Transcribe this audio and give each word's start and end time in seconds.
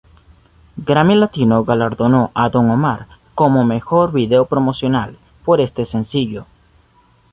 Grammy 0.77 1.13
Latino 1.15 1.63
galardonó 1.63 2.31
a 2.33 2.49
Don 2.49 2.71
Omar 2.71 3.05
con 3.35 3.67
"Mejor 3.67 4.11
Video 4.11 4.47
Promocional" 4.47 5.19
por 5.45 5.61
este 5.61 5.85
sencillo. 5.85 6.47